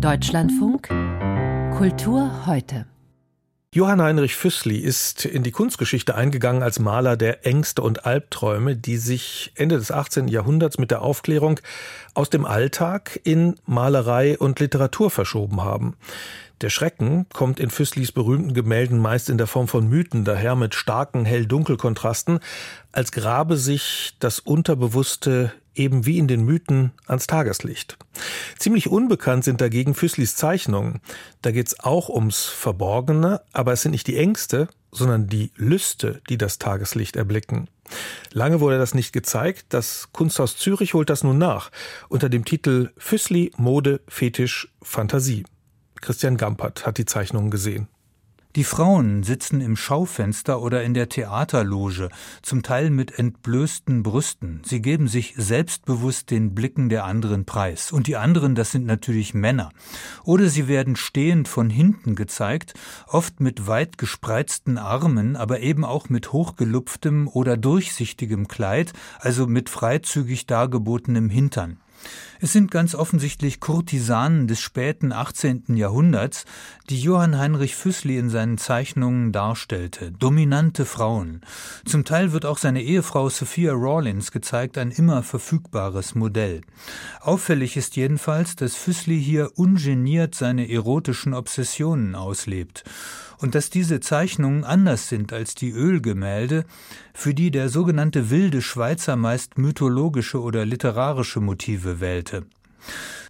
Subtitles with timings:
[0.00, 0.86] Deutschlandfunk
[1.76, 2.86] Kultur heute.
[3.74, 8.96] Johann Heinrich Füssli ist in die Kunstgeschichte eingegangen als Maler der Ängste und Albträume, die
[8.96, 10.28] sich Ende des 18.
[10.28, 11.58] Jahrhunderts mit der Aufklärung
[12.14, 15.96] aus dem Alltag in Malerei und Literatur verschoben haben.
[16.60, 20.76] Der Schrecken kommt in Füsslis berühmten Gemälden meist in der Form von Mythen daher mit
[20.76, 22.38] starken Hell-Dunkel-Kontrasten,
[22.92, 27.96] als grabe sich das Unterbewusste eben wie in den Mythen ans Tageslicht.
[28.58, 31.00] Ziemlich unbekannt sind dagegen Füsslis Zeichnungen.
[31.42, 36.38] Da geht's auch ums Verborgene, aber es sind nicht die Ängste, sondern die Lüste, die
[36.38, 37.68] das Tageslicht erblicken.
[38.32, 41.70] Lange wurde das nicht gezeigt, das Kunsthaus Zürich holt das nun nach,
[42.08, 45.44] unter dem Titel Füssli Mode Fetisch Fantasie.
[46.00, 47.88] Christian Gampert hat die Zeichnungen gesehen.
[48.58, 52.08] Die Frauen sitzen im Schaufenster oder in der Theaterloge,
[52.42, 54.62] zum Teil mit entblößten Brüsten.
[54.64, 57.92] Sie geben sich selbstbewusst den Blicken der anderen preis.
[57.92, 59.70] Und die anderen, das sind natürlich Männer.
[60.24, 62.74] Oder sie werden stehend von hinten gezeigt,
[63.06, 69.70] oft mit weit gespreizten Armen, aber eben auch mit hochgelupftem oder durchsichtigem Kleid, also mit
[69.70, 71.78] freizügig dargebotenem Hintern.
[72.40, 75.76] Es sind ganz offensichtlich Kurtisanen des späten 18.
[75.76, 76.44] Jahrhunderts,
[76.88, 80.12] die Johann Heinrich Füssli in seinen Zeichnungen darstellte.
[80.12, 81.40] Dominante Frauen.
[81.84, 86.60] Zum Teil wird auch seine Ehefrau Sophia Rawlins gezeigt, ein immer verfügbares Modell.
[87.20, 92.84] Auffällig ist jedenfalls, dass Füssli hier ungeniert seine erotischen Obsessionen auslebt
[93.38, 96.64] und dass diese Zeichnungen anders sind als die Ölgemälde,
[97.14, 102.44] für die der sogenannte wilde Schweizer meist mythologische oder literarische Motive wählte.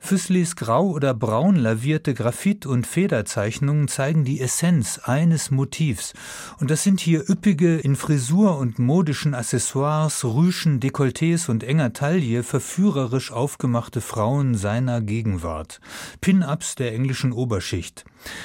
[0.00, 6.14] Füsslis grau oder braun lavierte Graphit- und Federzeichnungen zeigen die Essenz eines Motivs.
[6.60, 12.42] Und das sind hier üppige, in Frisur und modischen Accessoires, Rüschen, Dekolletés und enger Taille
[12.42, 15.80] verführerisch aufgemachte Frauen seiner Gegenwart.
[16.20, 18.04] Pin-ups der englischen Oberschicht.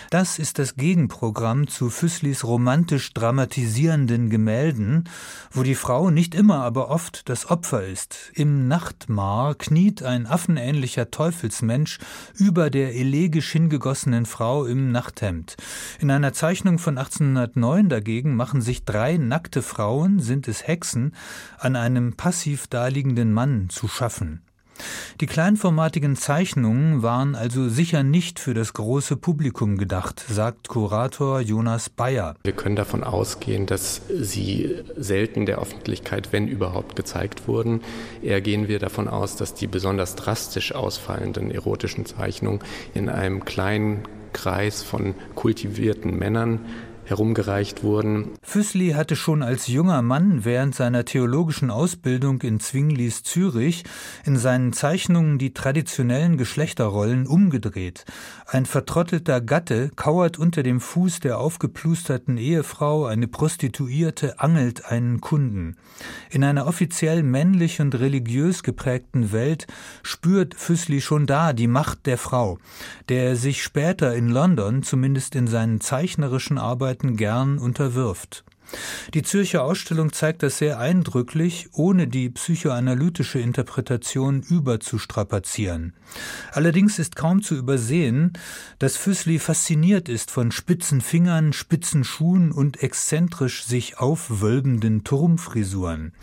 [0.10, 5.10] Das ist das Gegenprogramm zu Füsslis romantisch dramatisierenden Gemälden,
[5.52, 8.32] wo die Frau nicht immer, aber oft das Opfer ist.
[8.34, 11.12] Im Nachtmar kniet ein affenähnlicher
[11.44, 12.00] Teufelsmensch
[12.36, 15.58] über der elegisch hingegossenen Frau im Nachthemd.
[16.00, 21.14] In einer Zeichnung von 1809 dagegen machen sich drei nackte Frauen, sind es Hexen,
[21.58, 24.42] an einem passiv daliegenden Mann zu schaffen.
[25.22, 31.90] Die kleinformatigen Zeichnungen waren also sicher nicht für das große Publikum gedacht, sagt Kurator Jonas
[31.90, 32.36] Bayer.
[32.44, 37.82] Wir können davon ausgehen, dass sie selten der Öffentlichkeit, wenn überhaupt, gezeigt wurden.
[38.22, 42.60] Eher gehen wir davon aus, dass die besonders drastisch ausfallenden erotischen Zeichnungen
[42.94, 46.60] in einem kleinen Kreis von kultivierten Männern
[47.06, 48.32] herumgereicht wurden.
[48.42, 53.84] Füssli hatte schon als junger Mann während seiner theologischen Ausbildung in Zwinglis Zürich
[54.26, 58.06] in seinen Zeichnungen die traditionellen Geschlechterrollen umgedreht.
[58.48, 65.76] Ein vertrottelter Gatte kauert unter dem Fuß der aufgeplusterten Ehefrau, eine Prostituierte angelt einen Kunden.
[66.30, 69.68] In einer offiziell männlich und religiös geprägten Welt
[70.04, 72.58] spürt Füssli schon da die Macht der Frau,
[73.10, 78.44] der er sich später in London, zumindest in seinen zeichnerischen Arbeiten, Arbeiten gern unterwirft.
[79.14, 85.94] Die Zürcher Ausstellung zeigt das sehr eindrücklich, ohne die psychoanalytische Interpretation überzustrapazieren.
[86.52, 88.34] Allerdings ist kaum zu übersehen,
[88.80, 96.14] dass Füssli fasziniert ist von spitzen Fingern, spitzen Schuhen und exzentrisch sich aufwölbenden Turmfrisuren.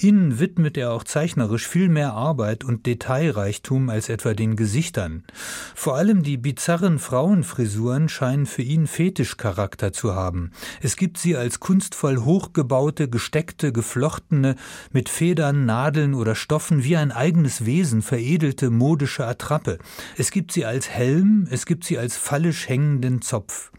[0.00, 5.24] Ihnen widmet er auch zeichnerisch viel mehr Arbeit und Detailreichtum als etwa den Gesichtern.
[5.74, 10.52] Vor allem die bizarren Frauenfrisuren scheinen für ihn Fetischcharakter zu haben.
[10.80, 14.56] Es gibt sie als Kunst kunstvoll hochgebaute, gesteckte, geflochtene,
[14.92, 19.78] mit Federn, Nadeln oder Stoffen wie ein eigenes Wesen veredelte modische Attrappe.
[20.16, 23.70] Es gibt sie als Helm, es gibt sie als fallisch hängenden Zopf.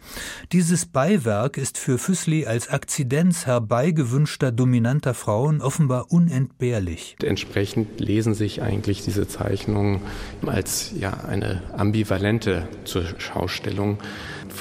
[0.54, 7.18] Dieses Beiwerk ist für Füssli als Akzidenz herbeigewünschter dominanter Frauen offenbar unentbehrlich.
[7.22, 10.02] Entsprechend lesen sich eigentlich diese Zeichnungen
[10.46, 12.70] als ja eine ambivalente
[13.18, 13.98] Schaustellung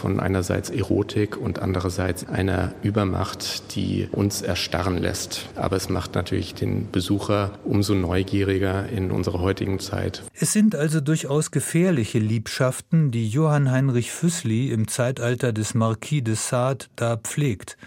[0.04, 5.48] von einerseits Erotik und andererseits einer Übermacht, die uns erstarren lässt.
[5.56, 10.22] Aber es macht natürlich den Besucher umso neugieriger in unserer heutigen Zeit.
[10.34, 16.34] Es sind also durchaus gefährliche Liebschaften, die Johann Heinrich Füssli im Zeitalter des Marquis de
[16.34, 17.78] Sade da pflegt.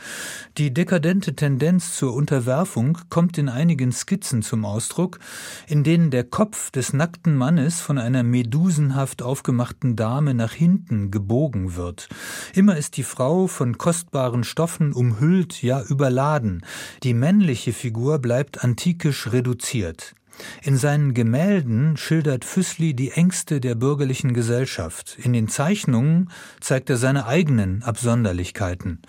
[0.57, 5.19] Die dekadente Tendenz zur Unterwerfung kommt in einigen Skizzen zum Ausdruck,
[5.67, 11.75] in denen der Kopf des nackten Mannes von einer medusenhaft aufgemachten Dame nach hinten gebogen
[11.75, 12.06] wird
[12.53, 16.65] Immer ist die Frau von kostbaren Stoffen umhüllt, ja überladen.
[17.03, 20.15] Die männliche Figur bleibt antikisch reduziert.
[20.61, 25.17] In seinen Gemälden schildert Füssli die Ängste der bürgerlichen Gesellschaft.
[25.21, 29.01] In den Zeichnungen zeigt er seine eigenen Absonderlichkeiten.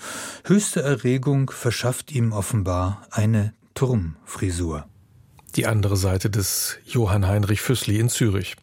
[0.44, 4.86] Höchste Erregung verschafft ihm offenbar eine Turmfrisur.
[5.56, 8.56] Die andere Seite des Johann Heinrich Füssli in Zürich.